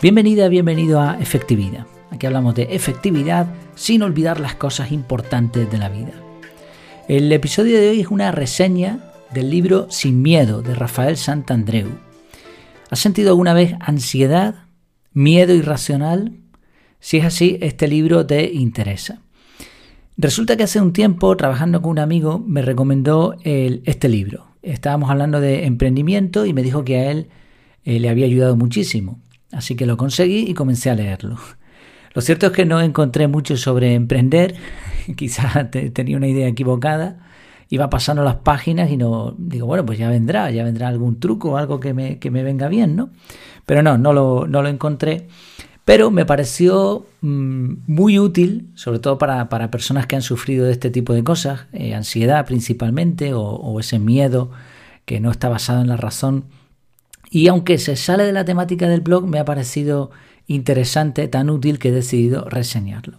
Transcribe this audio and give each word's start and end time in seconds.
Bienvenida, 0.00 0.48
bienvenido 0.48 1.00
a 1.00 1.18
Efectividad. 1.18 1.84
Aquí 2.12 2.24
hablamos 2.24 2.54
de 2.54 2.68
efectividad 2.70 3.52
sin 3.74 4.04
olvidar 4.04 4.38
las 4.38 4.54
cosas 4.54 4.92
importantes 4.92 5.68
de 5.68 5.76
la 5.76 5.88
vida. 5.88 6.12
El 7.08 7.32
episodio 7.32 7.80
de 7.80 7.90
hoy 7.90 8.00
es 8.02 8.06
una 8.06 8.30
reseña 8.30 9.00
del 9.34 9.50
libro 9.50 9.88
Sin 9.90 10.22
Miedo 10.22 10.62
de 10.62 10.76
Rafael 10.76 11.16
Santandreu. 11.16 11.88
¿Has 12.90 13.00
sentido 13.00 13.30
alguna 13.30 13.54
vez 13.54 13.74
ansiedad, 13.80 14.66
miedo 15.14 15.52
irracional? 15.52 16.32
Si 17.00 17.16
es 17.16 17.24
así, 17.24 17.58
este 17.60 17.88
libro 17.88 18.24
te 18.24 18.52
interesa. 18.52 19.22
Resulta 20.16 20.56
que 20.56 20.62
hace 20.62 20.80
un 20.80 20.92
tiempo, 20.92 21.36
trabajando 21.36 21.82
con 21.82 21.90
un 21.90 21.98
amigo, 21.98 22.38
me 22.38 22.62
recomendó 22.62 23.34
este 23.42 24.08
libro. 24.08 24.46
Estábamos 24.62 25.10
hablando 25.10 25.40
de 25.40 25.66
emprendimiento 25.66 26.46
y 26.46 26.52
me 26.52 26.62
dijo 26.62 26.84
que 26.84 26.98
a 26.98 27.10
él 27.10 27.30
eh, 27.84 27.98
le 27.98 28.08
había 28.08 28.26
ayudado 28.26 28.54
muchísimo. 28.54 29.18
Así 29.52 29.76
que 29.76 29.86
lo 29.86 29.96
conseguí 29.96 30.44
y 30.48 30.54
comencé 30.54 30.90
a 30.90 30.94
leerlo. 30.94 31.38
Lo 32.14 32.22
cierto 32.22 32.46
es 32.46 32.52
que 32.52 32.64
no 32.64 32.80
encontré 32.80 33.28
mucho 33.28 33.56
sobre 33.56 33.94
emprender, 33.94 34.54
quizás 35.16 35.70
tenía 35.70 36.16
una 36.16 36.28
idea 36.28 36.48
equivocada, 36.48 37.18
iba 37.70 37.90
pasando 37.90 38.24
las 38.24 38.36
páginas 38.36 38.90
y 38.90 38.96
no 38.96 39.34
digo, 39.38 39.66
bueno, 39.66 39.84
pues 39.84 39.98
ya 39.98 40.08
vendrá, 40.08 40.50
ya 40.50 40.64
vendrá 40.64 40.88
algún 40.88 41.20
truco 41.20 41.52
o 41.52 41.56
algo 41.56 41.80
que 41.80 41.94
me, 41.94 42.18
que 42.18 42.30
me 42.30 42.42
venga 42.42 42.68
bien, 42.68 42.96
¿no? 42.96 43.10
Pero 43.66 43.82
no, 43.82 43.98
no 43.98 44.12
lo, 44.12 44.46
no 44.46 44.62
lo 44.62 44.68
encontré. 44.68 45.28
Pero 45.84 46.10
me 46.10 46.26
pareció 46.26 47.06
mm, 47.22 47.74
muy 47.86 48.18
útil, 48.18 48.70
sobre 48.74 48.98
todo 48.98 49.16
para, 49.16 49.48
para, 49.48 49.70
personas 49.70 50.06
que 50.06 50.16
han 50.16 50.22
sufrido 50.22 50.66
de 50.66 50.72
este 50.72 50.90
tipo 50.90 51.14
de 51.14 51.24
cosas, 51.24 51.66
eh, 51.72 51.94
ansiedad 51.94 52.44
principalmente, 52.44 53.32
o, 53.32 53.42
o 53.42 53.80
ese 53.80 53.98
miedo 53.98 54.50
que 55.06 55.20
no 55.20 55.30
está 55.30 55.48
basado 55.48 55.80
en 55.80 55.88
la 55.88 55.96
razón 55.96 56.44
y 57.30 57.48
aunque 57.48 57.78
se 57.78 57.96
sale 57.96 58.24
de 58.24 58.32
la 58.32 58.44
temática 58.44 58.88
del 58.88 59.00
blog, 59.00 59.26
me 59.26 59.38
ha 59.38 59.44
parecido 59.44 60.10
interesante, 60.46 61.28
tan 61.28 61.50
útil 61.50 61.78
que 61.78 61.88
he 61.88 61.92
decidido 61.92 62.48
reseñarlo. 62.48 63.18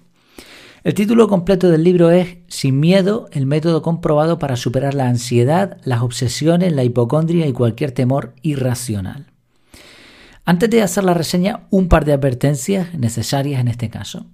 El 0.83 0.93
título 0.93 1.27
completo 1.27 1.69
del 1.69 1.83
libro 1.83 2.09
es 2.09 2.37
Sin 2.47 2.79
miedo, 2.79 3.27
el 3.33 3.45
método 3.45 3.81
comprobado 3.81 4.39
para 4.39 4.55
superar 4.55 4.93
la 4.93 5.07
ansiedad, 5.07 5.77
las 5.83 6.01
obsesiones, 6.01 6.73
la 6.73 6.83
hipocondria 6.83 7.47
y 7.47 7.53
cualquier 7.53 7.91
temor 7.91 8.33
irracional. 8.41 9.27
Antes 10.45 10.69
de 10.69 10.81
hacer 10.81 11.03
la 11.03 11.13
reseña, 11.13 11.67
un 11.69 11.89
par 11.89 12.05
de 12.05 12.13
advertencias 12.13 12.93
necesarias 12.97 13.59
en 13.61 13.67
este 13.67 13.89
caso. 13.89 14.25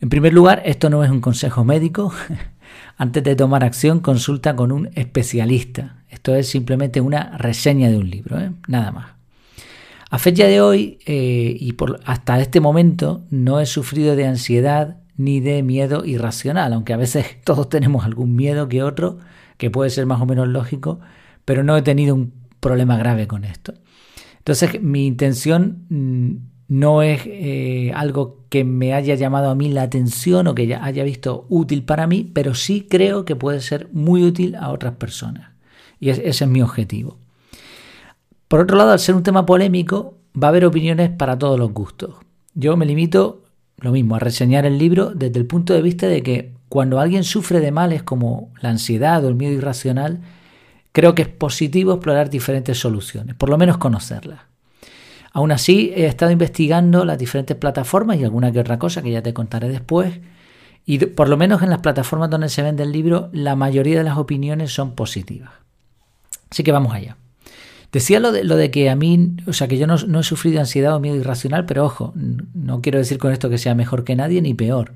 En 0.00 0.08
primer 0.08 0.32
lugar, 0.32 0.62
esto 0.64 0.90
no 0.90 1.04
es 1.04 1.10
un 1.10 1.20
consejo 1.20 1.64
médico. 1.64 2.12
Antes 2.96 3.22
de 3.24 3.36
tomar 3.36 3.62
acción, 3.62 4.00
consulta 4.00 4.56
con 4.56 4.72
un 4.72 4.88
especialista. 4.94 6.02
Esto 6.08 6.34
es 6.34 6.48
simplemente 6.48 7.00
una 7.00 7.36
reseña 7.36 7.90
de 7.90 7.98
un 7.98 8.08
libro, 8.08 8.40
¿eh? 8.40 8.52
nada 8.68 8.90
más. 8.90 9.06
A 10.08 10.18
fecha 10.18 10.46
de 10.46 10.60
hoy 10.60 10.98
eh, 11.04 11.56
y 11.58 11.74
hasta 12.04 12.40
este 12.40 12.60
momento 12.60 13.24
no 13.30 13.60
he 13.60 13.66
sufrido 13.66 14.16
de 14.16 14.26
ansiedad 14.26 14.98
ni 15.16 15.40
de 15.40 15.62
miedo 15.62 16.04
irracional, 16.04 16.72
aunque 16.72 16.94
a 16.94 16.96
veces 16.96 17.36
todos 17.44 17.68
tenemos 17.68 18.04
algún 18.04 18.34
miedo 18.34 18.68
que 18.68 18.82
otro, 18.82 19.18
que 19.58 19.70
puede 19.70 19.90
ser 19.90 20.06
más 20.06 20.20
o 20.20 20.26
menos 20.26 20.48
lógico, 20.48 21.00
pero 21.44 21.62
no 21.64 21.76
he 21.76 21.82
tenido 21.82 22.14
un 22.14 22.32
problema 22.60 22.96
grave 22.96 23.26
con 23.26 23.44
esto. 23.44 23.74
Entonces 24.38 24.80
mi 24.80 25.06
intención 25.06 25.86
mm, 25.90 26.55
no 26.68 27.02
es 27.02 27.22
eh, 27.26 27.92
algo 27.94 28.38
que 28.48 28.64
me 28.64 28.92
haya 28.92 29.14
llamado 29.14 29.50
a 29.50 29.54
mí 29.54 29.68
la 29.68 29.82
atención 29.82 30.46
o 30.46 30.54
que 30.54 30.74
haya 30.74 31.04
visto 31.04 31.46
útil 31.48 31.84
para 31.84 32.06
mí, 32.06 32.30
pero 32.32 32.54
sí 32.54 32.86
creo 32.88 33.24
que 33.24 33.36
puede 33.36 33.60
ser 33.60 33.88
muy 33.92 34.24
útil 34.24 34.56
a 34.56 34.70
otras 34.70 34.94
personas. 34.94 35.50
Y 36.00 36.10
ese 36.10 36.28
es 36.28 36.46
mi 36.46 36.62
objetivo. 36.62 37.18
Por 38.48 38.60
otro 38.60 38.76
lado, 38.76 38.92
al 38.92 38.98
ser 38.98 39.14
un 39.14 39.22
tema 39.22 39.46
polémico, 39.46 40.14
va 40.40 40.48
a 40.48 40.50
haber 40.50 40.64
opiniones 40.64 41.10
para 41.10 41.38
todos 41.38 41.58
los 41.58 41.72
gustos. 41.72 42.14
Yo 42.54 42.76
me 42.76 42.86
limito, 42.86 43.42
lo 43.78 43.92
mismo, 43.92 44.16
a 44.16 44.20
reseñar 44.20 44.66
el 44.66 44.78
libro 44.78 45.12
desde 45.14 45.38
el 45.38 45.46
punto 45.46 45.72
de 45.72 45.82
vista 45.82 46.06
de 46.06 46.22
que 46.22 46.52
cuando 46.68 47.00
alguien 47.00 47.24
sufre 47.24 47.60
de 47.60 47.70
males 47.70 48.02
como 48.02 48.52
la 48.60 48.70
ansiedad 48.70 49.24
o 49.24 49.28
el 49.28 49.34
miedo 49.34 49.52
irracional, 49.52 50.20
creo 50.92 51.14
que 51.14 51.22
es 51.22 51.28
positivo 51.28 51.92
explorar 51.92 52.30
diferentes 52.30 52.78
soluciones, 52.78 53.34
por 53.36 53.50
lo 53.50 53.58
menos 53.58 53.78
conocerlas. 53.78 54.40
Aún 55.36 55.52
así, 55.52 55.92
he 55.94 56.06
estado 56.06 56.32
investigando 56.32 57.04
las 57.04 57.18
diferentes 57.18 57.54
plataformas 57.58 58.16
y 58.16 58.24
alguna 58.24 58.52
que 58.52 58.58
otra 58.58 58.78
cosa 58.78 59.02
que 59.02 59.10
ya 59.10 59.20
te 59.20 59.34
contaré 59.34 59.68
después. 59.68 60.18
Y 60.86 60.96
por 60.96 61.28
lo 61.28 61.36
menos 61.36 61.60
en 61.60 61.68
las 61.68 61.80
plataformas 61.80 62.30
donde 62.30 62.48
se 62.48 62.62
vende 62.62 62.84
el 62.84 62.90
libro, 62.90 63.28
la 63.34 63.54
mayoría 63.54 63.98
de 63.98 64.04
las 64.04 64.16
opiniones 64.16 64.72
son 64.72 64.94
positivas. 64.94 65.50
Así 66.50 66.62
que 66.62 66.72
vamos 66.72 66.94
allá. 66.94 67.18
Decía 67.92 68.18
lo 68.18 68.32
de, 68.32 68.44
lo 68.44 68.56
de 68.56 68.70
que 68.70 68.88
a 68.88 68.96
mí, 68.96 69.36
o 69.46 69.52
sea, 69.52 69.68
que 69.68 69.76
yo 69.76 69.86
no, 69.86 70.20
he 70.20 70.22
sufrido 70.22 70.58
ansiedad 70.58 70.94
o 70.94 71.00
miedo 71.00 71.16
irracional, 71.16 71.66
pero 71.66 71.84
ojo, 71.84 72.14
no 72.54 72.80
quiero 72.80 72.98
decir 72.98 73.18
con 73.18 73.30
esto 73.30 73.50
que 73.50 73.58
sea 73.58 73.74
mejor 73.74 74.04
que 74.04 74.16
nadie 74.16 74.40
ni 74.40 74.54
peor. 74.54 74.94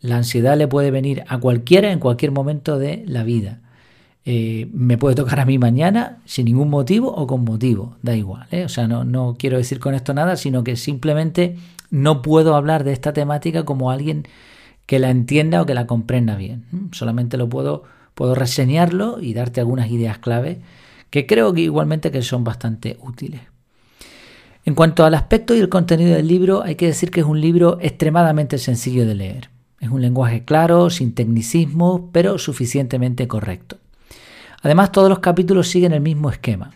La 0.00 0.16
ansiedad 0.16 0.56
le 0.56 0.68
puede 0.68 0.92
venir 0.92 1.24
a 1.26 1.40
cualquiera 1.40 1.90
en 1.90 1.98
cualquier 1.98 2.30
momento 2.30 2.78
de 2.78 3.02
la 3.08 3.24
vida. 3.24 3.61
Eh, 4.24 4.68
me 4.72 4.98
puede 4.98 5.16
tocar 5.16 5.40
a 5.40 5.44
mí 5.44 5.58
mañana 5.58 6.18
sin 6.24 6.44
ningún 6.44 6.70
motivo 6.70 7.12
o 7.12 7.26
con 7.26 7.44
motivo, 7.44 7.96
da 8.02 8.14
igual. 8.14 8.46
¿eh? 8.52 8.64
O 8.64 8.68
sea, 8.68 8.86
no, 8.86 9.04
no 9.04 9.36
quiero 9.38 9.58
decir 9.58 9.80
con 9.80 9.94
esto 9.94 10.14
nada, 10.14 10.36
sino 10.36 10.62
que 10.62 10.76
simplemente 10.76 11.56
no 11.90 12.22
puedo 12.22 12.54
hablar 12.54 12.84
de 12.84 12.92
esta 12.92 13.12
temática 13.12 13.64
como 13.64 13.90
alguien 13.90 14.26
que 14.86 14.98
la 14.98 15.10
entienda 15.10 15.62
o 15.62 15.66
que 15.66 15.74
la 15.74 15.86
comprenda 15.86 16.36
bien. 16.36 16.64
Solamente 16.92 17.36
lo 17.36 17.48
puedo, 17.48 17.84
puedo 18.14 18.34
reseñarlo 18.34 19.20
y 19.20 19.34
darte 19.34 19.60
algunas 19.60 19.90
ideas 19.90 20.18
clave 20.18 20.60
que 21.10 21.26
creo 21.26 21.52
que 21.52 21.60
igualmente 21.60 22.10
que 22.10 22.22
son 22.22 22.44
bastante 22.44 22.96
útiles. 23.02 23.42
En 24.64 24.74
cuanto 24.74 25.04
al 25.04 25.14
aspecto 25.14 25.54
y 25.54 25.58
el 25.58 25.68
contenido 25.68 26.14
del 26.14 26.28
libro, 26.28 26.62
hay 26.62 26.76
que 26.76 26.86
decir 26.86 27.10
que 27.10 27.20
es 27.20 27.26
un 27.26 27.40
libro 27.40 27.78
extremadamente 27.80 28.58
sencillo 28.58 29.04
de 29.06 29.14
leer. 29.14 29.50
Es 29.80 29.90
un 29.90 30.00
lenguaje 30.00 30.44
claro, 30.44 30.88
sin 30.88 31.14
tecnicismo, 31.14 32.08
pero 32.12 32.38
suficientemente 32.38 33.26
correcto. 33.26 33.78
Además, 34.62 34.92
todos 34.92 35.08
los 35.08 35.18
capítulos 35.18 35.68
siguen 35.68 35.92
el 35.92 36.00
mismo 36.00 36.30
esquema. 36.30 36.70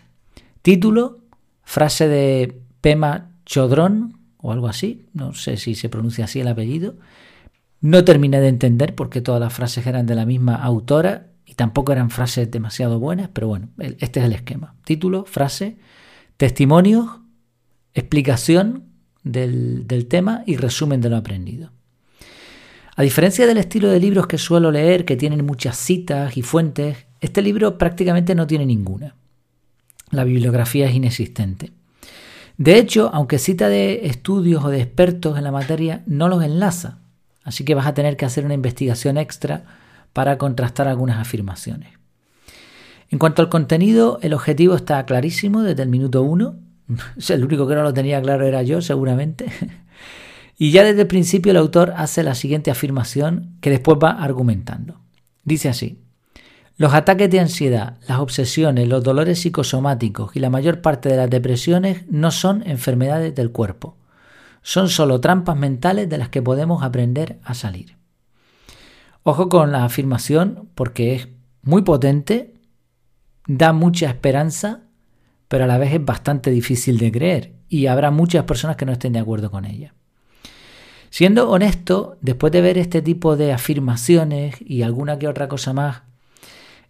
Título, 0.61 1.19
frase 1.63 2.07
de 2.07 2.61
Pema 2.81 3.31
Chodrón 3.45 4.19
o 4.37 4.51
algo 4.51 4.67
así, 4.67 5.07
no 5.13 5.33
sé 5.33 5.57
si 5.57 5.73
se 5.73 5.89
pronuncia 5.89 6.25
así 6.25 6.41
el 6.41 6.49
apellido. 6.49 6.95
No 7.79 8.03
terminé 8.03 8.41
de 8.41 8.49
entender 8.49 8.93
porque 8.93 9.21
todas 9.21 9.39
las 9.39 9.53
frases 9.53 9.87
eran 9.87 10.05
de 10.05 10.15
la 10.15 10.25
misma 10.25 10.55
autora 10.55 11.27
y 11.45 11.53
tampoco 11.53 11.93
eran 11.93 12.09
frases 12.09 12.51
demasiado 12.51 12.99
buenas, 12.99 13.29
pero 13.31 13.47
bueno, 13.47 13.69
este 13.77 14.19
es 14.19 14.25
el 14.25 14.33
esquema. 14.33 14.75
Título, 14.83 15.23
frase, 15.23 15.77
testimonios, 16.35 17.07
explicación 17.93 18.83
del, 19.23 19.87
del 19.87 20.07
tema 20.07 20.43
y 20.45 20.57
resumen 20.57 20.99
de 20.99 21.09
lo 21.09 21.15
aprendido. 21.15 21.71
A 22.97 23.03
diferencia 23.03 23.47
del 23.47 23.59
estilo 23.59 23.89
de 23.89 23.99
libros 23.99 24.27
que 24.27 24.37
suelo 24.37 24.71
leer, 24.71 25.05
que 25.05 25.15
tienen 25.15 25.45
muchas 25.45 25.77
citas 25.77 26.35
y 26.35 26.41
fuentes, 26.41 27.06
este 27.21 27.41
libro 27.41 27.77
prácticamente 27.77 28.35
no 28.35 28.47
tiene 28.47 28.65
ninguna. 28.65 29.15
La 30.11 30.23
bibliografía 30.23 30.87
es 30.87 30.95
inexistente. 30.95 31.71
De 32.57 32.77
hecho, 32.77 33.09
aunque 33.13 33.37
cita 33.37 33.69
de 33.69 34.07
estudios 34.07 34.63
o 34.63 34.69
de 34.69 34.81
expertos 34.81 35.37
en 35.37 35.43
la 35.43 35.51
materia, 35.51 36.03
no 36.05 36.27
los 36.27 36.43
enlaza. 36.43 36.99
Así 37.43 37.63
que 37.63 37.75
vas 37.75 37.85
a 37.85 37.93
tener 37.93 38.17
que 38.17 38.25
hacer 38.25 38.45
una 38.45 38.55
investigación 38.55 39.17
extra 39.17 39.63
para 40.13 40.37
contrastar 40.37 40.87
algunas 40.87 41.19
afirmaciones. 41.19 41.93
En 43.09 43.19
cuanto 43.19 43.41
al 43.41 43.49
contenido, 43.49 44.19
el 44.21 44.33
objetivo 44.33 44.75
está 44.75 45.05
clarísimo 45.05 45.61
desde 45.61 45.83
el 45.83 45.89
minuto 45.89 46.23
uno. 46.23 46.55
El 47.29 47.43
único 47.43 47.67
que 47.67 47.75
no 47.75 47.83
lo 47.83 47.93
tenía 47.93 48.21
claro 48.21 48.45
era 48.45 48.63
yo, 48.63 48.81
seguramente. 48.81 49.45
Y 50.59 50.71
ya 50.71 50.83
desde 50.83 51.01
el 51.01 51.07
principio 51.07 51.51
el 51.51 51.57
autor 51.57 51.93
hace 51.97 52.23
la 52.23 52.33
siguiente 52.33 52.71
afirmación 52.71 53.57
que 53.61 53.69
después 53.69 53.99
va 54.03 54.09
argumentando. 54.09 54.99
Dice 55.43 55.69
así, 55.69 55.99
los 56.77 56.93
ataques 56.93 57.29
de 57.31 57.39
ansiedad, 57.39 57.97
las 58.07 58.19
obsesiones, 58.19 58.87
los 58.87 59.03
dolores 59.03 59.39
psicosomáticos 59.41 60.35
y 60.35 60.39
la 60.39 60.51
mayor 60.51 60.81
parte 60.81 61.09
de 61.09 61.17
las 61.17 61.29
depresiones 61.29 62.05
no 62.07 62.29
son 62.29 62.61
enfermedades 62.67 63.33
del 63.33 63.51
cuerpo. 63.51 63.97
Son 64.61 64.87
solo 64.87 65.19
trampas 65.19 65.57
mentales 65.57 66.07
de 66.07 66.19
las 66.19 66.29
que 66.29 66.43
podemos 66.43 66.83
aprender 66.83 67.39
a 67.43 67.55
salir. 67.55 67.97
Ojo 69.23 69.49
con 69.49 69.71
la 69.71 69.85
afirmación 69.85 70.69
porque 70.75 71.15
es 71.15 71.29
muy 71.63 71.81
potente, 71.81 72.53
da 73.47 73.73
mucha 73.73 74.07
esperanza, 74.07 74.81
pero 75.47 75.63
a 75.63 75.67
la 75.67 75.79
vez 75.79 75.93
es 75.93 76.05
bastante 76.05 76.51
difícil 76.51 76.99
de 76.99 77.11
creer 77.11 77.53
y 77.69 77.87
habrá 77.87 78.11
muchas 78.11 78.43
personas 78.43 78.77
que 78.77 78.85
no 78.85 78.91
estén 78.91 79.13
de 79.13 79.19
acuerdo 79.19 79.49
con 79.49 79.65
ella. 79.65 79.95
Siendo 81.09 81.49
honesto, 81.49 82.17
después 82.21 82.53
de 82.53 82.61
ver 82.61 82.77
este 82.77 83.01
tipo 83.01 83.35
de 83.35 83.51
afirmaciones 83.51 84.55
y 84.59 84.83
alguna 84.83 85.17
que 85.17 85.27
otra 85.27 85.47
cosa 85.47 85.73
más, 85.73 86.03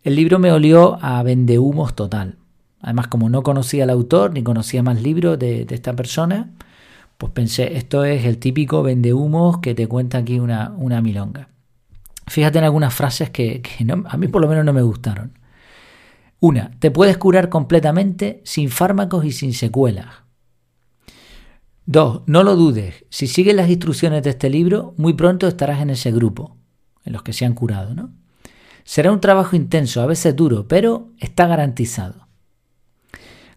el 0.03 0.15
libro 0.15 0.39
me 0.39 0.51
olió 0.51 0.97
a 1.01 1.21
vendehumos 1.23 1.95
total. 1.95 2.37
Además, 2.81 3.07
como 3.07 3.29
no 3.29 3.43
conocía 3.43 3.83
al 3.83 3.89
autor 3.89 4.31
ni 4.31 4.43
conocía 4.43 4.83
más 4.83 5.01
libros 5.01 5.37
de, 5.39 5.65
esta 5.69 5.93
persona, 5.93 6.51
pues 7.17 7.31
pensé, 7.31 7.77
esto 7.77 8.05
es 8.05 8.25
el 8.25 8.37
típico 8.37 8.83
vendehumos 8.83 9.57
que 9.59 9.73
te 9.73 9.87
cuenta 9.87 10.19
aquí 10.19 10.39
una, 10.39 11.01
milonga. 11.01 11.49
Fíjate 12.27 12.59
en 12.59 12.65
algunas 12.65 12.93
frases 12.93 13.29
que, 13.29 13.61
a 14.05 14.17
mí 14.17 14.27
por 14.27 14.41
lo 14.41 14.47
menos 14.47 14.63
no 14.63 14.73
me 14.73 14.81
gustaron. 14.81 15.37
Una, 16.39 16.71
te 16.79 16.91
puedes 16.91 17.17
curar 17.17 17.49
completamente 17.49 18.41
sin 18.45 18.69
fármacos 18.69 19.25
y 19.25 19.31
sin 19.31 19.53
secuelas. 19.53 20.07
Dos, 21.85 22.21
no 22.27 22.43
lo 22.43 22.55
dudes. 22.55 23.05
Si 23.09 23.27
sigues 23.27 23.55
las 23.55 23.69
instrucciones 23.69 24.21
de 24.21 24.31
este 24.31 24.49
libro, 24.49 24.93
muy 24.97 25.13
pronto 25.13 25.47
estarás 25.47 25.81
en 25.81 25.89
ese 25.89 26.11
grupo, 26.11 26.57
en 27.05 27.13
los 27.13 27.23
que 27.23 27.33
se 27.33 27.45
han 27.45 27.53
curado, 27.53 27.95
¿no? 27.95 28.11
Será 28.87 29.11
un 29.11 29.19
trabajo 29.19 29.57
intenso, 29.57 30.01
a 30.01 30.05
veces 30.05 30.33
duro, 30.33 30.65
pero 30.69 31.09
está 31.19 31.45
garantizado. 31.45 32.25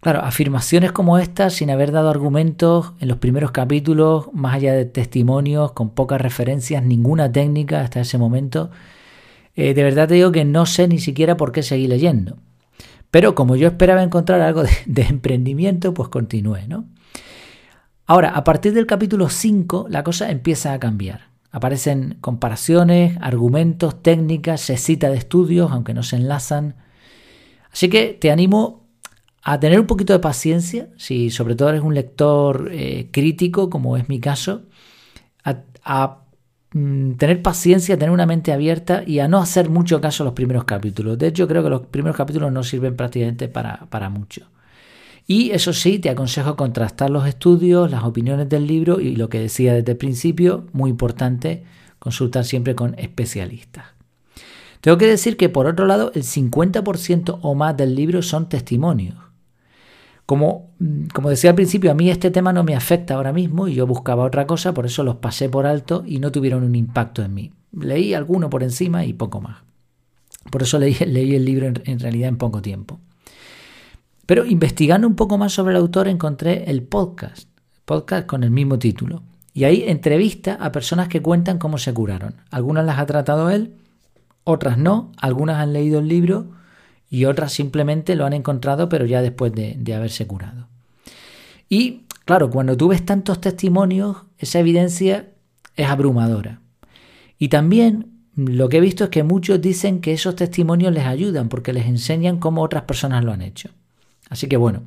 Claro, 0.01 0.23
afirmaciones 0.23 0.91
como 0.91 1.21
estas, 1.21 1.55
sin 1.55 1.71
haber 1.71 1.93
dado 1.93 2.11
argumentos 2.11 2.95
en 2.99 3.07
los 3.07 3.19
primeros 3.19 3.53
capítulos, 3.53 4.29
más 4.33 4.57
allá 4.57 4.73
de 4.73 4.87
testimonios, 4.87 5.71
con 5.71 5.91
pocas 5.91 6.21
referencias, 6.21 6.83
ninguna 6.83 7.31
técnica 7.31 7.81
hasta 7.81 8.01
ese 8.01 8.19
momento, 8.19 8.73
eh, 9.55 9.73
de 9.73 9.85
verdad 9.85 10.09
te 10.09 10.15
digo 10.15 10.33
que 10.33 10.45
no 10.45 10.67
sé 10.67 10.89
ni 10.89 10.99
siquiera 10.99 11.37
por 11.37 11.53
qué 11.53 11.63
seguir 11.63 11.91
leyendo. 11.91 12.39
Pero 13.13 13.37
como 13.37 13.55
yo 13.55 13.69
esperaba 13.69 14.03
encontrar 14.03 14.41
algo 14.41 14.65
de, 14.65 14.73
de 14.87 15.03
emprendimiento, 15.03 15.95
pues 15.95 16.09
continué, 16.09 16.67
¿no? 16.67 16.87
Ahora, 18.05 18.31
a 18.31 18.43
partir 18.43 18.75
del 18.75 18.87
capítulo 18.87 19.29
5, 19.29 19.87
la 19.91 20.03
cosa 20.03 20.29
empieza 20.33 20.73
a 20.73 20.81
cambiar. 20.81 21.30
Aparecen 21.53 22.17
comparaciones, 22.21 23.17
argumentos, 23.21 24.03
técnicas, 24.03 24.61
se 24.61 24.77
cita 24.77 25.11
de 25.11 25.17
estudios, 25.17 25.73
aunque 25.73 25.95
no 25.95 26.03
se 26.03 26.17
enlazan. 26.17 26.77
Así 27.73 27.89
que 27.89 28.17
te 28.21 28.31
animo 28.31 28.89
a 29.43 29.59
tener 29.59 29.81
un 29.81 29.87
poquito 29.87 30.13
de 30.13 30.19
paciencia, 30.19 30.89
si 30.97 31.31
sobre 31.31 31.55
todo 31.55 31.71
eres 31.71 31.83
un 31.83 31.95
lector 31.95 32.69
eh, 32.73 33.09
crítico, 33.11 33.71
como 33.71 33.97
es 33.97 34.09
mi 34.09 34.21
caso, 34.21 34.63
a, 35.85 36.19
mm, 36.73 37.13
tener 37.15 37.43
paciencia, 37.43 37.95
a 37.95 37.99
tener 37.99 38.13
una 38.13 38.27
mente 38.27 38.53
abierta 38.53 39.03
y 39.07 39.19
a 39.19 39.29
no 39.29 39.39
hacer 39.39 39.71
mucho 39.71 40.01
caso 40.01 40.23
a 40.23 40.27
los 40.27 40.35
primeros 40.35 40.65
capítulos. 40.65 41.19
De 41.19 41.29
hecho, 41.29 41.49
creo 41.49 41.63
que 41.63 41.71
los 41.71 41.83
primeros 41.87 42.17
capítulos 42.17 42.53
no 42.53 42.63
sirven 42.63 42.97
prácticamente 42.97 43.49
para, 43.49 43.87
para 43.91 44.09
mucho. 44.09 44.47
Y 45.31 45.53
eso 45.53 45.73
sí, 45.73 46.01
te 46.01 46.11
aconsejo 46.11 46.57
contrastar 46.57 47.09
los 47.09 47.25
estudios, 47.25 47.89
las 47.89 48.03
opiniones 48.03 48.49
del 48.49 48.67
libro 48.67 48.99
y 48.99 49.15
lo 49.15 49.29
que 49.29 49.39
decía 49.39 49.73
desde 49.75 49.93
el 49.93 49.97
principio, 49.97 50.67
muy 50.73 50.91
importante, 50.91 51.63
consultar 52.01 52.45
siempre 52.45 52.75
con 52.75 52.99
especialistas. 52.99 53.85
Tengo 54.81 54.99
que 54.99 55.07
decir 55.07 55.37
que 55.37 55.49
por 55.49 55.69
otro 55.69 55.87
lado, 55.87 56.11
el 56.17 56.25
50% 56.25 57.39
o 57.43 57.55
más 57.55 57.77
del 57.77 57.95
libro 57.95 58.23
son 58.23 58.49
testimonios. 58.49 59.15
Como, 60.27 60.73
mm, 60.81 61.05
como 61.15 61.31
decía 61.31 61.51
al 61.51 61.57
principio, 61.57 61.93
a 61.93 61.95
mí 61.95 62.11
este 62.11 62.33
tema 62.33 62.53
no 62.53 62.65
me 62.65 62.75
afecta 62.75 63.15
ahora 63.15 63.33
mismo 63.33 63.69
y 63.69 63.75
yo 63.75 63.87
buscaba 63.87 64.25
otra 64.25 64.49
cosa, 64.49 64.75
por 64.75 64.85
eso 64.85 65.05
los 65.05 65.19
pasé 65.19 65.49
por 65.49 65.65
alto 65.65 66.03
y 66.05 66.19
no 66.19 66.33
tuvieron 66.33 66.65
un 66.65 66.75
impacto 66.75 67.23
en 67.23 67.35
mí. 67.35 67.53
Leí 67.71 68.15
alguno 68.15 68.51
por 68.51 68.65
encima 68.65 69.05
y 69.05 69.13
poco 69.13 69.41
más. 69.41 69.59
Por 70.51 70.65
eso 70.65 70.81
leí, 70.81 70.97
el 71.01 71.45
libro 71.45 71.69
en 71.69 72.01
realidad 72.01 72.31
en 72.31 72.37
poco 72.37 72.61
tiempo. 72.61 72.99
Pero 74.31 74.47
investigando 74.47 75.09
un 75.09 75.17
poco 75.17 75.39
más 75.39 75.53
sobre 75.53 75.73
el 75.73 75.81
autor 75.81 76.07
encontré 76.07 76.71
el 76.71 76.85
podcast, 76.85 77.49
podcast 77.85 78.29
con 78.29 78.45
el 78.45 78.53
mismo 78.53 78.79
título. 78.79 79.25
Y 79.53 79.65
ahí 79.65 79.83
entrevista 79.89 80.55
a 80.61 80.71
personas 80.71 81.09
que 81.09 81.21
cuentan 81.21 81.59
cómo 81.59 81.79
se 81.79 81.93
curaron. 81.93 82.37
Algunas 82.53 82.87
las 82.87 83.01
ha 83.01 83.07
tratado 83.07 83.51
él, 83.51 83.75
otras 84.45 84.79
no, 84.79 85.11
algunas 85.17 85.57
han 85.57 85.73
leído 85.73 85.99
el 85.99 86.07
libro 86.07 86.47
y 87.09 87.25
otras 87.25 87.53
simplemente 87.53 88.15
lo 88.15 88.25
han 88.25 88.33
encontrado 88.33 88.89
pero 88.89 89.05
ya 89.05 89.21
después 89.21 89.53
de, 89.53 89.75
de 89.77 89.95
haberse 89.97 90.29
curado. 90.29 90.69
Y 91.69 92.03
claro, 92.25 92.51
cuando 92.51 92.77
tú 92.77 92.87
ves 92.87 93.05
tantos 93.05 93.41
testimonios, 93.41 94.19
esa 94.39 94.61
evidencia 94.61 95.31
es 95.75 95.89
abrumadora. 95.89 96.61
Y 97.37 97.49
también 97.49 98.13
lo 98.37 98.69
que 98.69 98.77
he 98.77 98.81
visto 98.81 99.03
es 99.03 99.11
que 99.11 99.25
muchos 99.25 99.61
dicen 99.61 100.01
que 100.01 100.13
esos 100.13 100.37
testimonios 100.37 100.95
les 100.95 101.07
ayudan 101.07 101.49
porque 101.49 101.73
les 101.73 101.87
enseñan 101.87 102.39
cómo 102.39 102.63
otras 102.63 102.85
personas 102.85 103.25
lo 103.25 103.33
han 103.33 103.43
hecho. 103.43 103.71
Así 104.31 104.47
que 104.47 104.57
bueno, 104.57 104.85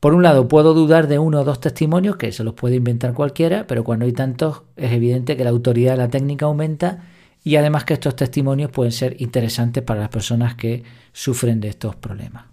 por 0.00 0.14
un 0.14 0.22
lado 0.22 0.46
puedo 0.46 0.74
dudar 0.74 1.08
de 1.08 1.18
uno 1.18 1.40
o 1.40 1.44
dos 1.44 1.60
testimonios, 1.60 2.16
que 2.16 2.30
se 2.32 2.44
los 2.44 2.54
puede 2.54 2.76
inventar 2.76 3.14
cualquiera, 3.14 3.66
pero 3.66 3.84
cuando 3.84 4.04
hay 4.04 4.12
tantos 4.12 4.62
es 4.76 4.92
evidente 4.92 5.36
que 5.36 5.44
la 5.44 5.50
autoridad 5.50 5.92
de 5.92 5.98
la 5.98 6.10
técnica 6.10 6.46
aumenta 6.46 7.04
y 7.42 7.56
además 7.56 7.84
que 7.84 7.94
estos 7.94 8.14
testimonios 8.14 8.70
pueden 8.70 8.92
ser 8.92 9.16
interesantes 9.20 9.82
para 9.82 10.00
las 10.00 10.08
personas 10.10 10.54
que 10.54 10.82
sufren 11.12 11.60
de 11.60 11.68
estos 11.68 11.96
problemas. 11.96 12.44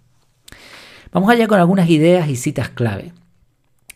Vamos 1.11 1.29
allá 1.29 1.47
con 1.47 1.59
algunas 1.59 1.89
ideas 1.89 2.29
y 2.29 2.35
citas 2.35 2.69
clave. 2.69 3.13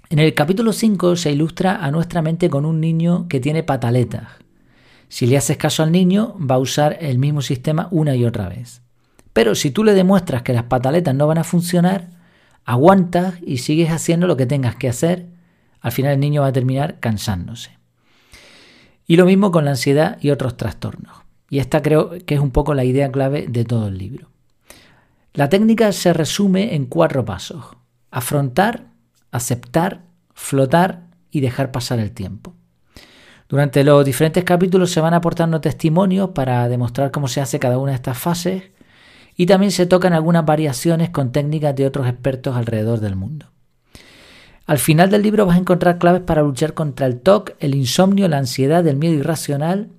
En 0.09 0.19
el 0.19 0.33
capítulo 0.33 0.73
5 0.73 1.15
se 1.15 1.31
ilustra 1.31 1.83
a 1.83 1.91
nuestra 1.91 2.21
mente 2.21 2.49
con 2.49 2.65
un 2.65 2.81
niño 2.81 3.27
que 3.27 3.39
tiene 3.39 3.63
pataletas. 3.63 4.27
Si 5.07 5.27
le 5.27 5.37
haces 5.37 5.57
caso 5.57 5.83
al 5.83 5.91
niño, 5.91 6.35
va 6.39 6.55
a 6.55 6.59
usar 6.59 6.97
el 7.01 7.17
mismo 7.17 7.41
sistema 7.41 7.87
una 7.91 8.15
y 8.15 8.25
otra 8.25 8.49
vez. 8.49 8.81
Pero 9.33 9.55
si 9.55 9.71
tú 9.71 9.83
le 9.83 9.93
demuestras 9.93 10.41
que 10.41 10.53
las 10.53 10.63
pataletas 10.63 11.15
no 11.15 11.27
van 11.27 11.37
a 11.37 11.43
funcionar, 11.43 12.09
aguantas 12.65 13.35
y 13.45 13.57
sigues 13.57 13.91
haciendo 13.91 14.27
lo 14.27 14.37
que 14.37 14.45
tengas 14.45 14.75
que 14.75 14.89
hacer, 14.89 15.27
al 15.81 15.91
final 15.91 16.13
el 16.13 16.19
niño 16.19 16.41
va 16.41 16.47
a 16.47 16.53
terminar 16.53 16.99
cansándose. 16.99 17.77
Y 19.07 19.15
lo 19.15 19.25
mismo 19.25 19.51
con 19.51 19.65
la 19.65 19.71
ansiedad 19.71 20.17
y 20.21 20.29
otros 20.29 20.57
trastornos. 20.57 21.15
Y 21.49 21.59
esta 21.59 21.81
creo 21.81 22.11
que 22.25 22.35
es 22.35 22.41
un 22.41 22.51
poco 22.51 22.73
la 22.73 22.83
idea 22.83 23.11
clave 23.11 23.47
de 23.47 23.65
todo 23.65 23.87
el 23.87 23.97
libro. 23.97 24.29
La 25.33 25.49
técnica 25.49 25.91
se 25.91 26.13
resume 26.13 26.75
en 26.75 26.85
cuatro 26.85 27.25
pasos. 27.25 27.65
Afrontar, 28.11 28.85
aceptar, 29.31 30.01
flotar 30.33 31.07
y 31.31 31.39
dejar 31.41 31.71
pasar 31.71 31.99
el 31.99 32.11
tiempo. 32.11 32.53
Durante 33.47 33.83
los 33.83 34.05
diferentes 34.05 34.43
capítulos 34.43 34.91
se 34.91 35.01
van 35.01 35.15
aportando 35.15 35.59
testimonios 35.59 36.29
para 36.31 36.67
demostrar 36.69 37.09
cómo 37.09 37.27
se 37.27 37.41
hace 37.41 37.57
cada 37.57 37.79
una 37.79 37.91
de 37.91 37.95
estas 37.95 38.17
fases 38.17 38.63
y 39.39 39.45
también 39.45 39.71
se 39.71 39.85
tocan 39.85 40.11
algunas 40.11 40.45
variaciones 40.45 41.11
con 41.11 41.31
técnicas 41.31 41.73
de 41.73 41.85
otros 41.85 42.05
expertos 42.07 42.57
alrededor 42.57 42.99
del 42.99 43.15
mundo. 43.15 43.45
Al 44.65 44.79
final 44.79 45.09
del 45.09 45.21
libro 45.21 45.45
vas 45.45 45.55
a 45.55 45.61
encontrar 45.61 45.97
claves 45.97 46.23
para 46.23 46.41
luchar 46.41 46.73
contra 46.73 47.05
el 47.05 47.21
TOC, 47.21 47.51
el 47.61 47.73
insomnio, 47.73 48.27
la 48.27 48.37
ansiedad, 48.37 48.85
el 48.85 48.97
miedo 48.97 49.13
irracional 49.13 49.91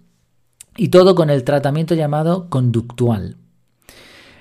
y 0.77 0.89
todo 0.89 1.15
con 1.15 1.31
el 1.31 1.43
tratamiento 1.43 1.95
llamado 1.95 2.51
conductual. 2.51 3.39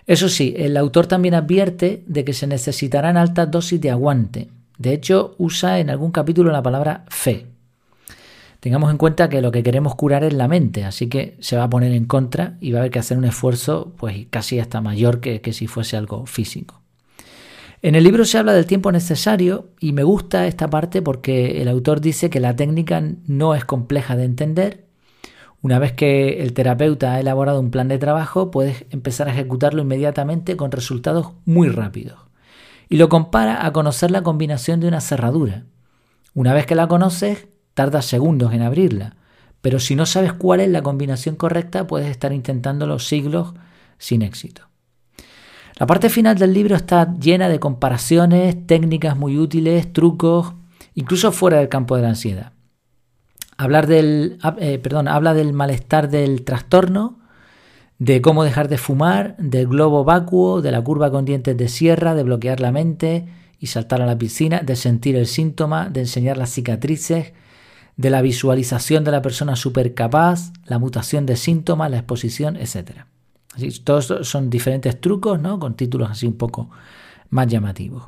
Eso 0.05 0.27
sí, 0.27 0.53
el 0.57 0.75
autor 0.75 1.07
también 1.07 1.33
advierte 1.33 2.03
de 2.05 2.25
que 2.25 2.33
se 2.33 2.45
necesitarán 2.45 3.15
altas 3.15 3.49
dosis 3.49 3.79
de 3.79 3.91
aguante. 3.91 4.49
De 4.77 4.91
hecho, 4.91 5.33
usa 5.37 5.79
en 5.79 5.89
algún 5.91 6.11
capítulo 6.11 6.51
la 6.51 6.61
palabra 6.61 7.05
fe. 7.07 7.45
Tengamos 8.59 8.91
en 8.91 8.97
cuenta 8.97 9.29
que 9.29 9.41
lo 9.41 9.51
que 9.51 9.63
queremos 9.63 9.95
curar 9.95 10.23
es 10.23 10.33
la 10.33 10.49
mente, 10.49 10.83
así 10.83 11.07
que 11.07 11.37
se 11.39 11.55
va 11.55 11.63
a 11.63 11.69
poner 11.69 11.93
en 11.93 12.05
contra 12.05 12.57
y 12.59 12.71
va 12.71 12.79
a 12.79 12.81
haber 12.81 12.91
que 12.91 12.99
hacer 12.99 13.17
un 13.17 13.23
esfuerzo 13.23 13.93
pues 13.97 14.27
casi 14.29 14.59
hasta 14.59 14.81
mayor 14.81 15.21
que, 15.21 15.39
que 15.39 15.53
si 15.53 15.67
fuese 15.67 15.95
algo 15.95 16.25
físico. 16.25 16.81
En 17.81 17.95
el 17.95 18.03
libro 18.03 18.25
se 18.25 18.37
habla 18.37 18.51
del 18.51 18.65
tiempo 18.65 18.91
necesario 18.91 19.69
y 19.79 19.93
me 19.93 20.03
gusta 20.03 20.47
esta 20.47 20.69
parte 20.69 21.01
porque 21.01 21.61
el 21.61 21.69
autor 21.69 22.01
dice 22.01 22.29
que 22.29 22.41
la 22.41 22.53
técnica 22.57 23.01
no 23.25 23.55
es 23.55 23.63
compleja 23.63 24.17
de 24.17 24.25
entender. 24.25 24.83
Una 25.61 25.79
vez 25.79 25.93
que 25.93 26.41
el 26.41 26.51
terapeuta 26.51 27.13
ha 27.13 27.19
elaborado 27.21 27.61
un 27.61 27.71
plan 27.71 27.87
de 27.87 27.97
trabajo, 27.97 28.51
puedes 28.51 28.85
empezar 28.89 29.29
a 29.29 29.31
ejecutarlo 29.31 29.81
inmediatamente 29.81 30.57
con 30.57 30.71
resultados 30.71 31.31
muy 31.45 31.69
rápidos. 31.69 32.19
Y 32.89 32.97
lo 32.97 33.07
compara 33.07 33.65
a 33.65 33.71
conocer 33.71 34.11
la 34.11 34.23
combinación 34.23 34.81
de 34.81 34.87
una 34.89 34.99
cerradura. 34.99 35.63
Una 36.33 36.53
vez 36.53 36.65
que 36.65 36.75
la 36.75 36.87
conoces, 36.87 37.47
tarda 37.79 38.01
segundos 38.01 38.51
en 38.53 38.61
abrirla, 38.61 39.15
pero 39.61 39.79
si 39.79 39.95
no 39.95 40.05
sabes 40.05 40.33
cuál 40.33 40.59
es 40.59 40.67
la 40.67 40.81
combinación 40.81 41.37
correcta, 41.37 41.87
puedes 41.87 42.09
estar 42.09 42.33
intentándolo 42.33 42.99
siglos 42.99 43.53
sin 43.97 44.21
éxito. 44.21 44.63
La 45.77 45.87
parte 45.87 46.09
final 46.09 46.37
del 46.37 46.53
libro 46.53 46.75
está 46.75 47.15
llena 47.17 47.47
de 47.47 47.61
comparaciones, 47.61 48.67
técnicas 48.67 49.15
muy 49.15 49.37
útiles, 49.37 49.93
trucos, 49.93 50.55
incluso 50.93 51.31
fuera 51.31 51.59
del 51.59 51.69
campo 51.69 51.95
de 51.95 52.01
la 52.01 52.09
ansiedad. 52.09 52.51
Hablar 53.55 53.87
del, 53.87 54.39
eh, 54.59 54.77
perdón, 54.79 55.07
habla 55.07 55.33
del 55.33 55.53
malestar 55.53 56.09
del 56.09 56.43
trastorno, 56.43 57.19
de 57.97 58.21
cómo 58.21 58.43
dejar 58.43 58.67
de 58.67 58.77
fumar, 58.77 59.37
del 59.37 59.67
globo 59.67 60.03
vacuo, 60.03 60.61
de 60.61 60.73
la 60.73 60.83
curva 60.83 61.11
con 61.11 61.23
dientes 61.23 61.55
de 61.55 61.69
sierra, 61.69 62.13
de 62.13 62.23
bloquear 62.23 62.59
la 62.59 62.73
mente 62.73 63.29
y 63.57 63.67
saltar 63.67 64.01
a 64.01 64.05
la 64.05 64.17
piscina, 64.17 64.59
de 64.59 64.75
sentir 64.75 65.15
el 65.15 65.27
síntoma, 65.27 65.87
de 65.89 66.01
enseñar 66.01 66.37
las 66.37 66.49
cicatrices, 66.49 67.31
de 67.99 68.09
la 68.09 68.21
visualización 68.21 69.03
de 69.03 69.11
la 69.11 69.21
persona 69.21 69.57
supercapaz, 69.57 70.53
la 70.63 70.79
mutación 70.79 71.25
de 71.25 71.35
síntomas, 71.35 71.91
la 71.91 71.97
exposición, 71.97 72.55
etc. 72.55 73.01
Así, 73.53 73.77
todos 73.81 74.25
son 74.25 74.49
diferentes 74.49 75.01
trucos, 75.01 75.37
¿no? 75.41 75.59
Con 75.59 75.73
títulos 75.73 76.09
así 76.09 76.25
un 76.25 76.37
poco 76.37 76.69
más 77.29 77.47
llamativos. 77.47 78.05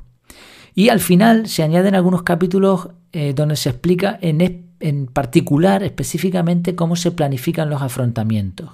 Y 0.74 0.88
al 0.88 1.01
final 1.01 1.50
se 1.50 1.63
añaden 1.63 1.93
algunos 1.93 2.24
capítulos 2.24 2.88
eh, 3.12 3.33
donde 3.36 3.57
se 3.57 3.67
explica 3.67 4.17
en, 4.21 4.69
en 4.79 5.07
particular, 5.07 5.83
específicamente, 5.83 6.74
cómo 6.74 6.95
se 6.95 7.12
planifican 7.12 7.69
los 7.69 7.81
afrontamientos. 7.81 8.69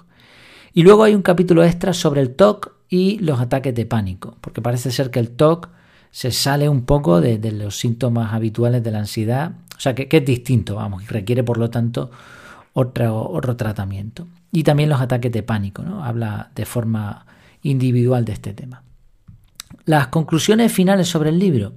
Y 0.72 0.84
luego 0.84 1.04
hay 1.04 1.16
un 1.16 1.24
capítulo 1.24 1.64
extra 1.64 1.94
sobre 1.94 2.22
el 2.22 2.36
TOC 2.36 2.74
y 2.90 3.18
los 3.18 3.40
ataques 3.40 3.74
de 3.74 3.88
pánico, 3.88 4.38
porque 4.40 4.62
parece 4.62 4.92
ser 4.92 5.10
que 5.10 5.18
el 5.18 5.32
TOC 5.32 5.70
se 6.12 6.30
sale 6.30 6.70
un 6.70 6.84
poco 6.84 7.22
de, 7.22 7.40
de 7.40 7.54
los 7.54 7.80
síntomas 7.80 8.34
habituales 8.34 8.84
de 8.84 8.92
la 8.92 9.00
ansiedad 9.00 9.54
o 9.78 9.80
sea, 9.80 9.94
que, 9.94 10.08
es 10.10 10.26
distinto, 10.26 10.76
vamos, 10.76 11.04
y 11.04 11.06
requiere 11.06 11.44
por 11.44 11.60
lo 11.60 11.70
tanto 11.70 12.10
otro, 12.74 13.30
otro 13.30 13.56
tratamiento. 13.56 14.28
Y 14.52 14.64
también 14.64 14.90
los 14.90 15.00
ataques 15.00 15.32
de 15.32 15.44
pánico, 15.44 15.84
¿no? 15.84 16.04
Habla 16.04 16.52
de 16.56 16.66
forma 16.66 17.26
individual 17.62 18.26
de 18.26 18.34
este 18.34 18.54
tema. 18.54 18.84
Las 19.86 20.08
conclusiones 20.08 20.72
finales 20.72 21.08
sobre 21.08 21.30
el 21.30 21.38
libro. 21.38 21.74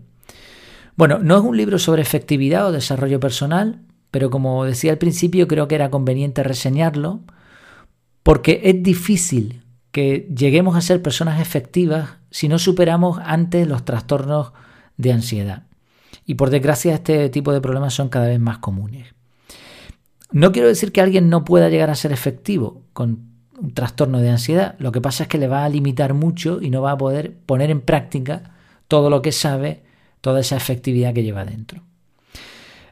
Bueno, 0.97 1.19
no 1.19 1.37
es 1.37 1.43
un 1.43 1.57
libro 1.57 1.79
sobre 1.79 2.03
efectividad 2.03 2.67
o 2.67 2.73
desarrollo 2.73 3.21
personal, 3.21 3.81
pero 4.11 4.31
como 4.31 4.65
decía 4.65 4.93
al 4.93 4.99
principio, 4.99 5.47
creo 5.47 5.69
que 5.69 5.75
era 5.75 5.91
conveniente 5.91 6.43
reseñarlo, 6.43 7.21
porque 8.23 8.63
es 8.65 8.83
difícil 8.83 9.63
que 9.93 10.29
lleguemos 10.35 10.77
a 10.77 10.81
ser 10.81 11.03
personas 11.03 11.41
efectivas 11.41 12.17
si 12.31 12.49
no 12.49 12.59
superamos 12.59 13.19
antes 13.23 13.67
los 13.67 13.85
trastornos 13.85 14.53
de 14.97 15.13
ansiedad. 15.13 15.65
Y 16.31 16.37
por 16.37 16.51
desgracia 16.51 16.95
este 16.95 17.29
tipo 17.29 17.53
de 17.53 17.61
problemas 17.61 17.93
son 17.93 18.09
cada 18.09 18.29
vez 18.29 18.39
más 18.39 18.59
comunes. 18.59 19.17
No 20.31 20.53
quiero 20.53 20.69
decir 20.69 20.93
que 20.93 21.01
alguien 21.01 21.29
no 21.29 21.45
pueda 21.45 21.69
llegar 21.69 21.91
a 21.91 21.97
ser 21.97 22.13
efectivo 22.13 22.85
con 22.93 23.33
un 23.61 23.75
trastorno 23.75 24.21
de 24.21 24.31
ansiedad. 24.31 24.77
Lo 24.79 24.93
que 24.93 25.01
pasa 25.01 25.25
es 25.25 25.29
que 25.29 25.39
le 25.39 25.49
va 25.49 25.65
a 25.65 25.69
limitar 25.69 26.15
mucho 26.15 26.63
y 26.63 26.71
no 26.71 26.83
va 26.83 26.93
a 26.93 26.99
poder 26.99 27.35
poner 27.47 27.73
en 27.73 27.81
práctica 27.81 28.55
todo 28.87 29.11
lo 29.11 29.23
que 29.23 29.33
sabe, 29.33 29.83
toda 30.21 30.39
esa 30.39 30.57
efectividad 30.57 31.13
que 31.15 31.25
lleva 31.25 31.45
dentro. 31.45 31.83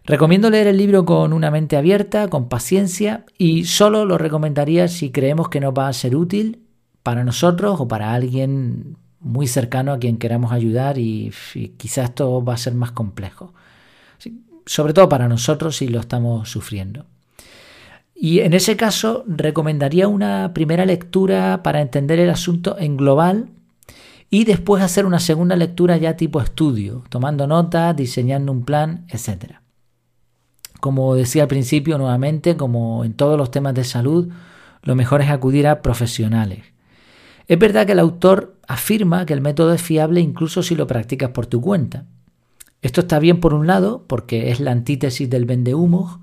Recomiendo 0.02 0.50
leer 0.50 0.66
el 0.66 0.76
libro 0.76 1.04
con 1.04 1.32
una 1.32 1.52
mente 1.52 1.76
abierta, 1.76 2.26
con 2.26 2.48
paciencia 2.48 3.24
y 3.38 3.66
solo 3.66 4.04
lo 4.04 4.18
recomendaría 4.18 4.88
si 4.88 5.12
creemos 5.12 5.48
que 5.48 5.60
nos 5.60 5.74
va 5.74 5.86
a 5.86 5.92
ser 5.92 6.16
útil 6.16 6.64
para 7.04 7.22
nosotros 7.22 7.80
o 7.80 7.86
para 7.86 8.14
alguien 8.14 8.96
muy 9.20 9.46
cercano 9.46 9.92
a 9.92 9.98
quien 9.98 10.18
queramos 10.18 10.52
ayudar 10.52 10.98
y, 10.98 11.32
quizás 11.76 12.10
esto 12.10 12.44
va 12.44 12.54
a 12.54 12.58
ser 12.58 12.74
más 12.74 12.92
complejo. 12.92 13.52
sobre 14.66 14.92
todo 14.92 15.08
para 15.08 15.28
nosotros 15.28 15.76
si 15.76 15.88
lo 15.88 15.98
estamos 16.00 16.48
sufriendo. 16.50 17.06
Y 18.14 18.40
en 18.40 18.52
ese 18.52 18.76
caso 18.76 19.24
recomendaría 19.26 20.08
una 20.08 20.52
primera 20.52 20.84
lectura 20.84 21.62
para 21.62 21.80
entender 21.80 22.18
el 22.18 22.30
asunto 22.30 22.76
en 22.78 22.96
global 22.96 23.48
y 24.28 24.44
después 24.44 24.82
hacer 24.82 25.06
una 25.06 25.20
segunda 25.20 25.56
lectura 25.56 25.96
ya 25.96 26.16
tipo 26.16 26.40
estudio, 26.40 27.04
tomando 27.08 27.46
notas, 27.46 27.96
diseñando 27.96 28.52
un 28.52 28.64
plan, 28.64 29.06
etc. 29.08 29.60
Como 30.80 31.14
decía 31.14 31.42
al 31.42 31.48
principio, 31.48 31.96
nuevamente, 31.96 32.56
como 32.56 33.04
en 33.04 33.14
todos 33.14 33.38
los 33.38 33.50
temas 33.50 33.74
de 33.74 33.84
salud, 33.84 34.28
lo 34.82 34.94
mejor 34.94 35.22
es 35.22 35.30
acudir 35.30 35.66
a 35.66 35.80
profesionales. 35.80 36.64
Es 37.46 37.58
verdad 37.58 37.86
que 37.86 37.92
el 37.92 38.00
autor 38.00 38.57
afirma 38.68 39.26
que 39.26 39.32
el 39.32 39.40
método 39.40 39.72
es 39.72 39.82
fiable 39.82 40.20
incluso 40.20 40.62
si 40.62 40.76
lo 40.76 40.86
practicas 40.86 41.30
por 41.30 41.46
tu 41.46 41.60
cuenta. 41.60 42.04
Esto 42.82 43.00
está 43.00 43.18
bien 43.18 43.40
por 43.40 43.54
un 43.54 43.66
lado, 43.66 44.04
porque 44.06 44.50
es 44.50 44.60
la 44.60 44.70
antítesis 44.70 45.28
del 45.28 45.46
vendehumos, 45.46 46.20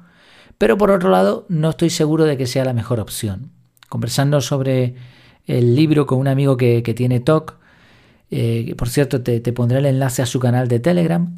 pero 0.58 0.78
por 0.78 0.92
otro 0.92 1.10
lado, 1.10 1.46
no 1.50 1.72
estoy 1.72 1.90
seguro 1.90 2.24
de 2.24 2.38
que 2.38 2.48
sea 2.48 2.64
la 2.64 2.74
mejor 2.74 3.02
opción. 3.02 3.52
Conversando 3.90 4.40
sobre 4.40 4.96
el 5.48 5.76
libro 5.76 6.06
con 6.06 6.20
un 6.20 6.28
amigo 6.28 6.56
que, 6.56 6.82
tiene 6.96 7.20
TOC, 7.20 7.58
eh, 8.32 8.74
por 8.78 8.90
cierto, 8.90 9.22
te, 9.22 9.42
pondré 9.52 9.80
el 9.80 9.86
enlace 9.86 10.22
a 10.22 10.26
su 10.26 10.40
canal 10.40 10.68
de 10.70 10.80
Telegram. 10.80 11.36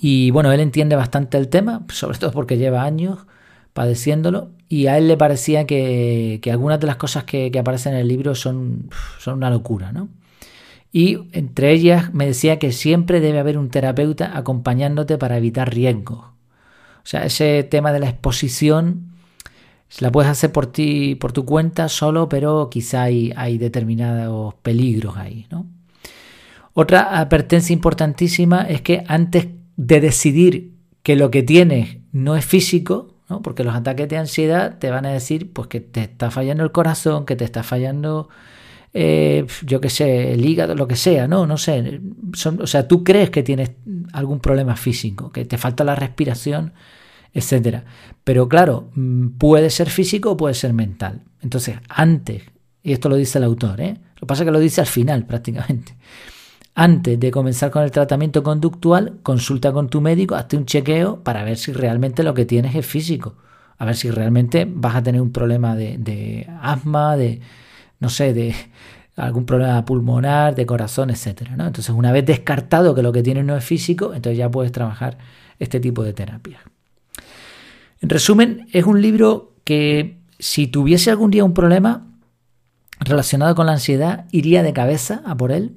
Y 0.00 0.30
bueno, 0.30 0.52
él 0.52 0.60
entiende 0.60 0.94
bastante 0.94 1.38
el 1.38 1.48
tema, 1.48 1.84
sobre 1.88 2.18
todo 2.18 2.30
porque 2.30 2.56
lleva 2.56 2.84
años 2.84 3.26
padeciéndolo. 3.72 4.50
Y 4.72 4.86
a 4.86 4.96
él 4.96 5.08
le 5.08 5.16
parecía 5.16 5.66
que, 5.66 6.40
algunas 6.50 6.78
de 6.78 6.86
las 6.86 6.94
cosas 6.94 7.24
que, 7.24 7.50
que, 7.50 7.58
aparecen 7.58 7.92
en 7.92 7.98
el 7.98 8.06
libro 8.08 8.36
son, 8.36 8.88
son 9.18 9.34
una 9.34 9.50
locura, 9.50 9.90
¿no? 9.90 10.08
Y 10.92 11.18
entre 11.32 11.72
ellas 11.72 12.14
me 12.14 12.24
decía 12.24 12.60
que 12.60 12.70
siempre 12.70 13.18
debe 13.18 13.40
haber 13.40 13.58
un 13.58 13.68
terapeuta 13.68 14.36
acompañándote 14.38 15.18
para 15.18 15.36
evitar 15.38 15.74
riesgos. 15.74 16.18
O 16.18 17.06
sea, 17.10 17.24
ese 17.24 17.64
tema 17.64 17.92
de 17.92 17.98
la 17.98 18.08
exposición 18.08 19.10
la 19.98 20.12
puedes 20.12 20.30
hacer 20.30 20.52
por 20.52 20.66
ti, 20.66 21.16
por 21.16 21.32
tu 21.32 21.44
cuenta 21.44 21.88
solo, 21.88 22.28
pero 22.28 22.70
quizá 22.70 23.02
hay, 23.02 23.32
hay 23.34 23.58
determinados 23.58 24.54
peligros 24.62 25.16
ahí, 25.16 25.48
¿no? 25.50 25.66
Otra 26.74 27.18
advertencia 27.18 27.72
importantísima 27.72 28.62
es 28.62 28.82
que 28.82 29.02
antes 29.08 29.48
de 29.76 30.00
decidir 30.00 30.74
que 31.02 31.16
lo 31.16 31.32
que 31.32 31.42
tienes 31.42 31.98
no 32.12 32.36
es 32.36 32.44
físico, 32.44 33.09
¿no? 33.30 33.40
porque 33.40 33.64
los 33.64 33.74
ataques 33.74 34.08
de 34.08 34.18
ansiedad 34.18 34.78
te 34.78 34.90
van 34.90 35.06
a 35.06 35.10
decir 35.10 35.52
pues, 35.52 35.68
que 35.68 35.80
te 35.80 36.02
está 36.02 36.30
fallando 36.30 36.64
el 36.64 36.72
corazón, 36.72 37.24
que 37.24 37.36
te 37.36 37.44
está 37.44 37.62
fallando, 37.62 38.28
eh, 38.92 39.46
yo 39.64 39.80
qué 39.80 39.88
sé, 39.88 40.34
el 40.34 40.44
hígado, 40.44 40.74
lo 40.74 40.86
que 40.88 40.96
sea, 40.96 41.28
¿no? 41.28 41.46
No 41.46 41.56
sé. 41.56 42.00
o 42.58 42.66
sea, 42.66 42.88
tú 42.88 43.04
crees 43.04 43.30
que 43.30 43.42
tienes 43.42 43.70
algún 44.12 44.40
problema 44.40 44.76
físico, 44.76 45.32
que 45.32 45.44
te 45.44 45.56
falta 45.56 45.84
la 45.84 45.94
respiración 45.94 46.72
etcétera. 47.32 47.84
Pero 48.24 48.48
claro, 48.48 48.90
mm, 48.94 49.38
puede 49.38 49.70
ser 49.70 49.90
físico 49.90 50.32
o 50.32 50.36
puede 50.36 50.54
ser 50.54 50.72
mental. 50.72 51.22
Entonces, 51.42 51.76
antes, 51.88 52.42
y 52.82 52.92
esto 52.92 53.08
lo 53.08 53.16
dice 53.16 53.38
el 53.38 53.44
autor, 53.44 53.80
¿eh? 53.80 53.94
lo 54.14 54.20
que 54.20 54.26
pasa 54.26 54.42
es 54.42 54.46
que 54.46 54.52
lo 54.52 54.60
dice 54.60 54.80
al 54.80 54.86
final 54.86 55.26
prácticamente. 55.26 55.94
Antes 56.74 57.18
de 57.18 57.30
comenzar 57.30 57.70
con 57.70 57.82
el 57.82 57.90
tratamiento 57.90 58.42
conductual, 58.42 59.18
consulta 59.22 59.72
con 59.72 59.88
tu 59.88 60.00
médico, 60.00 60.34
hazte 60.34 60.56
un 60.56 60.66
chequeo 60.66 61.22
para 61.22 61.42
ver 61.44 61.56
si 61.56 61.72
realmente 61.72 62.22
lo 62.22 62.32
que 62.32 62.44
tienes 62.44 62.74
es 62.74 62.86
físico. 62.86 63.34
A 63.78 63.84
ver 63.84 63.96
si 63.96 64.10
realmente 64.10 64.66
vas 64.70 64.94
a 64.94 65.02
tener 65.02 65.20
un 65.20 65.32
problema 65.32 65.74
de, 65.74 66.48
asma, 66.60 67.16
de, 67.16 67.40
no 67.98 68.08
sé, 68.08 68.32
de 68.32 68.54
algún 69.16 69.46
problema 69.46 69.84
pulmonar, 69.84 70.54
de 70.54 70.66
corazón, 70.66 71.10
etcétera. 71.10 71.56
¿no? 71.56 71.66
Entonces, 71.66 71.94
una 71.94 72.12
vez 72.12 72.24
descartado 72.24 72.94
que 72.94 73.02
lo 73.02 73.12
que 73.12 73.22
tienes 73.22 73.44
no 73.44 73.56
es 73.56 73.64
físico, 73.64 74.14
entonces 74.14 74.38
ya 74.38 74.50
puedes 74.50 74.72
trabajar 74.72 75.18
este 75.58 75.80
tipo 75.80 76.02
de 76.04 76.12
terapia. 76.12 76.60
En 78.00 78.08
resumen, 78.08 78.66
es 78.72 78.84
un 78.84 79.02
libro 79.02 79.54
que 79.64 80.18
si 80.38 80.66
tuviese 80.66 81.10
algún 81.10 81.30
día 81.30 81.44
un 81.44 81.52
problema 81.52 82.06
relacionado 82.98 83.54
con 83.54 83.66
la 83.66 83.72
ansiedad, 83.72 84.26
iría 84.30 84.62
de 84.62 84.72
cabeza 84.72 85.22
a 85.24 85.36
por 85.36 85.52
él. 85.52 85.76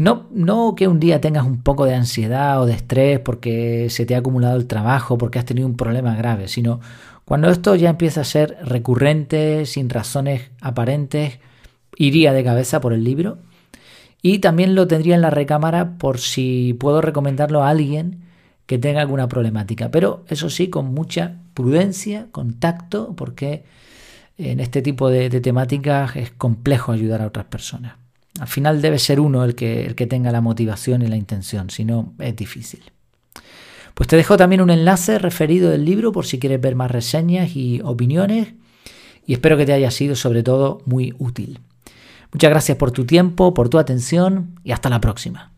No, 0.00 0.28
no 0.30 0.74
que 0.74 0.88
un 0.88 0.98
día 0.98 1.20
tengas 1.20 1.44
un 1.44 1.62
poco 1.62 1.84
de 1.84 1.94
ansiedad 1.94 2.62
o 2.62 2.64
de 2.64 2.72
estrés 2.72 3.20
porque 3.20 3.90
se 3.90 4.06
te 4.06 4.14
ha 4.14 4.20
acumulado 4.20 4.56
el 4.56 4.66
trabajo, 4.66 5.18
porque 5.18 5.38
has 5.38 5.44
tenido 5.44 5.68
un 5.68 5.76
problema 5.76 6.16
grave, 6.16 6.48
sino 6.48 6.80
cuando 7.26 7.50
esto 7.50 7.74
ya 7.76 7.90
empieza 7.90 8.22
a 8.22 8.24
ser 8.24 8.56
recurrente, 8.62 9.66
sin 9.66 9.90
razones 9.90 10.52
aparentes, 10.62 11.38
iría 11.98 12.32
de 12.32 12.42
cabeza 12.42 12.80
por 12.80 12.94
el 12.94 13.04
libro. 13.04 13.40
Y 14.22 14.38
también 14.38 14.74
lo 14.74 14.86
tendría 14.86 15.16
en 15.16 15.20
la 15.20 15.28
recámara 15.28 15.98
por 15.98 16.18
si 16.18 16.74
puedo 16.80 17.02
recomendarlo 17.02 17.62
a 17.62 17.68
alguien 17.68 18.22
que 18.64 18.78
tenga 18.78 19.02
alguna 19.02 19.28
problemática. 19.28 19.90
Pero 19.90 20.24
eso 20.28 20.48
sí, 20.48 20.70
con 20.70 20.94
mucha 20.94 21.36
prudencia, 21.52 22.28
con 22.32 22.58
tacto, 22.58 23.14
porque 23.14 23.64
en 24.38 24.60
este 24.60 24.80
tipo 24.80 25.10
de, 25.10 25.28
temáticas 25.42 26.16
es 26.16 26.30
complejo 26.30 26.90
ayudar 26.90 27.20
a 27.20 27.26
otras 27.26 27.44
personas. 27.44 27.99
Al 28.38 28.48
final 28.48 28.80
debe 28.80 28.98
ser 28.98 29.18
uno 29.18 29.44
el 29.44 29.54
que, 29.54 29.86
el 29.86 29.94
que 29.94 30.06
tenga 30.06 30.30
la 30.30 30.40
motivación 30.40 31.02
y 31.02 31.08
la 31.08 31.16
intención, 31.16 31.70
si 31.70 31.84
no 31.84 32.14
es 32.18 32.36
difícil. 32.36 32.82
Pues 33.94 34.08
te 34.08 34.16
dejo 34.16 34.36
también 34.36 34.60
un 34.60 34.70
enlace 34.70 35.18
referido 35.18 35.70
del 35.70 35.84
libro 35.84 36.12
por 36.12 36.26
si 36.26 36.38
quieres 36.38 36.60
ver 36.60 36.76
más 36.76 36.90
reseñas 36.90 37.54
y 37.56 37.80
opiniones 37.82 38.54
y 39.26 39.34
espero 39.34 39.56
que 39.56 39.66
te 39.66 39.72
haya 39.72 39.90
sido 39.90 40.16
sobre 40.16 40.42
todo 40.42 40.80
muy 40.86 41.14
útil. 41.18 41.60
Muchas 42.32 42.50
gracias 42.50 42.78
por 42.78 42.92
tu 42.92 43.04
tiempo, 43.04 43.54
por 43.54 43.68
tu 43.68 43.78
atención 43.78 44.58
y 44.64 44.72
hasta 44.72 44.88
la 44.88 45.00
próxima. 45.00 45.49